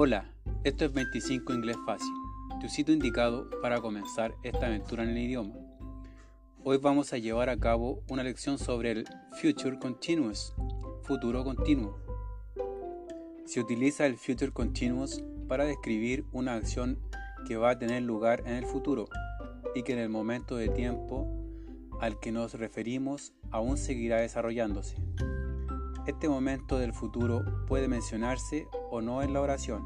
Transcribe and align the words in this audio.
Hola, 0.00 0.32
esto 0.62 0.84
es 0.84 0.92
25 0.92 1.52
Inglés 1.52 1.76
Fácil, 1.84 2.14
tu 2.60 2.68
sitio 2.68 2.94
indicado 2.94 3.50
para 3.60 3.80
comenzar 3.80 4.32
esta 4.44 4.66
aventura 4.66 5.02
en 5.02 5.08
el 5.08 5.18
idioma. 5.18 5.56
Hoy 6.62 6.78
vamos 6.78 7.12
a 7.12 7.18
llevar 7.18 7.48
a 7.48 7.58
cabo 7.58 8.04
una 8.08 8.22
lección 8.22 8.58
sobre 8.58 8.92
el 8.92 9.04
Future 9.42 9.76
Continuous, 9.80 10.54
futuro 11.02 11.42
continuo. 11.42 11.98
Se 13.44 13.58
utiliza 13.58 14.06
el 14.06 14.16
Future 14.16 14.52
Continuous 14.52 15.20
para 15.48 15.64
describir 15.64 16.24
una 16.30 16.54
acción 16.54 17.00
que 17.48 17.56
va 17.56 17.70
a 17.70 17.78
tener 17.80 18.04
lugar 18.04 18.44
en 18.46 18.54
el 18.54 18.66
futuro 18.66 19.08
y 19.74 19.82
que 19.82 19.94
en 19.94 19.98
el 19.98 20.10
momento 20.10 20.54
de 20.54 20.68
tiempo 20.68 21.26
al 22.00 22.20
que 22.20 22.30
nos 22.30 22.54
referimos 22.54 23.32
aún 23.50 23.76
seguirá 23.76 24.18
desarrollándose. 24.18 24.94
Este 26.08 26.26
momento 26.26 26.78
del 26.78 26.94
futuro 26.94 27.44
puede 27.66 27.86
mencionarse 27.86 28.66
o 28.90 29.02
no 29.02 29.20
en 29.22 29.34
la 29.34 29.42
oración. 29.42 29.84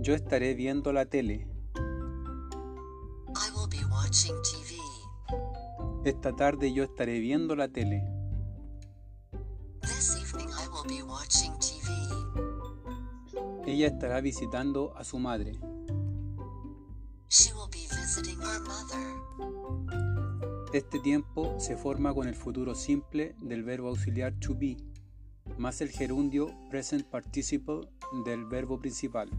Yo 0.00 0.16
estaré 0.16 0.54
viendo 0.54 0.92
la 0.92 1.06
tele. 1.06 1.46
Esta 6.04 6.34
tarde 6.34 6.72
yo 6.72 6.82
estaré 6.82 7.20
viendo 7.20 7.54
la 7.54 7.68
tele. 7.68 8.02
Ella 13.64 13.86
estará 13.86 14.20
visitando 14.20 14.92
a 14.96 15.04
su 15.04 15.20
madre. 15.20 15.52
Este 20.72 20.98
tiempo 20.98 21.58
se 21.58 21.78
forma 21.78 22.12
con 22.12 22.28
el 22.28 22.34
futuro 22.34 22.74
simple 22.74 23.34
del 23.40 23.62
verbo 23.62 23.88
auxiliar 23.88 24.34
to 24.38 24.54
be, 24.54 24.76
más 25.56 25.80
el 25.80 25.88
gerundio 25.88 26.54
present 26.68 27.06
participle 27.06 27.88
del 28.26 28.44
verbo 28.44 28.78
principal. 28.78 29.30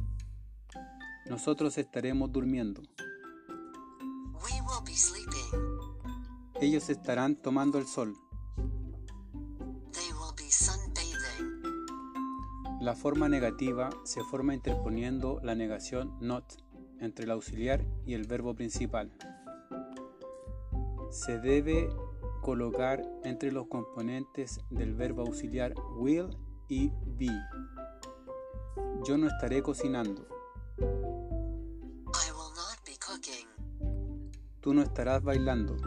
Nosotros 1.27 1.77
estaremos 1.77 2.31
durmiendo. 2.31 2.81
Ellos 6.59 6.89
estarán 6.89 7.35
tomando 7.35 7.77
el 7.77 7.85
sol. 7.85 8.15
La 12.81 12.95
forma 12.95 13.29
negativa 13.29 13.91
se 14.03 14.23
forma 14.23 14.55
interponiendo 14.55 15.39
la 15.43 15.53
negación 15.53 16.17
not 16.21 16.43
entre 16.99 17.25
el 17.25 17.31
auxiliar 17.31 17.85
y 18.07 18.15
el 18.15 18.25
verbo 18.25 18.55
principal 18.55 19.11
se 21.09 21.39
debe 21.39 21.89
colocar 22.41 23.01
entre 23.23 23.51
los 23.51 23.67
componentes 23.67 24.59
del 24.69 24.93
verbo 24.93 25.21
auxiliar 25.21 25.73
will 25.97 26.29
y 26.67 26.91
be. 27.17 27.29
Yo 29.05 29.17
no 29.17 29.27
estaré 29.27 29.61
cocinando. 29.61 30.27
Tú 34.61 34.73
no 34.73 34.81
estarás 34.81 35.23
bailando. 35.23 35.77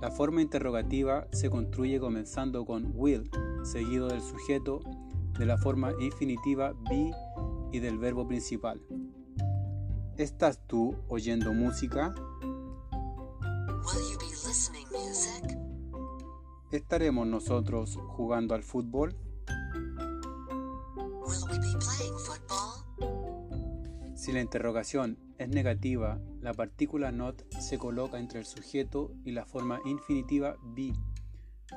La 0.00 0.10
forma 0.10 0.42
interrogativa 0.42 1.28
se 1.32 1.48
construye 1.48 2.00
comenzando 2.00 2.64
con 2.64 2.92
will, 2.94 3.30
seguido 3.62 4.08
del 4.08 4.20
sujeto, 4.20 4.80
de 5.38 5.46
la 5.46 5.56
forma 5.58 5.92
infinitiva 6.00 6.72
be 6.90 7.12
y 7.72 7.78
del 7.78 7.98
verbo 7.98 8.26
principal. 8.26 8.80
¿Estás 10.18 10.60
tú 10.66 10.94
oyendo 11.08 11.54
música? 11.54 12.14
¿Estaremos 16.70 17.26
nosotros 17.26 17.98
jugando 18.08 18.54
al 18.54 18.62
fútbol? 18.62 19.16
Si 24.14 24.32
la 24.32 24.42
interrogación 24.42 25.18
es 25.38 25.48
negativa, 25.48 26.20
la 26.40 26.52
partícula 26.52 27.10
not 27.10 27.42
se 27.58 27.78
coloca 27.78 28.18
entre 28.18 28.38
el 28.38 28.44
sujeto 28.44 29.12
y 29.24 29.32
la 29.32 29.46
forma 29.46 29.80
infinitiva 29.86 30.56
be, 30.62 30.92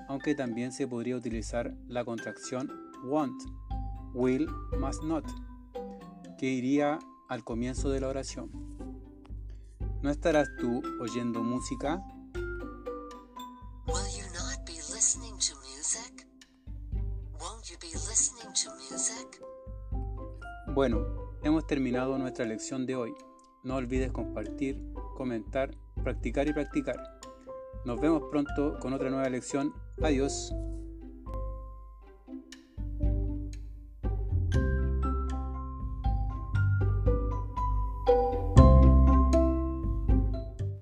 aunque 0.10 0.36
también 0.36 0.74
se 0.74 0.88
podría 0.88 1.16
utilizar 1.16 1.74
la 1.88 2.04
contracción 2.04 2.70
want, 3.06 3.42
will 4.14 4.48
más 4.78 5.02
not, 5.04 5.26
que 6.38 6.48
iría 6.48 7.00
al 7.28 7.44
comienzo 7.44 7.90
de 7.90 8.00
la 8.02 8.08
oración. 8.08 8.50
¿No 10.02 10.10
estarás 10.10 10.48
tú 10.60 10.82
oyendo 11.02 11.42
música? 11.44 12.04
Bueno, 20.74 21.06
hemos 21.44 21.66
terminado 21.66 22.18
nuestra 22.18 22.46
lección 22.46 22.86
de 22.86 22.96
hoy. 22.96 23.14
No 23.64 23.76
olvides 23.76 24.12
compartir, 24.12 24.80
comentar, 25.16 25.72
practicar 26.04 26.48
y 26.48 26.54
practicar. 26.54 27.20
Nos 27.86 28.00
vemos 28.00 28.24
pronto 28.30 28.78
con 28.80 28.94
otra 28.94 29.10
nueva 29.10 29.30
lección. 29.30 29.74
Adiós. 30.02 30.54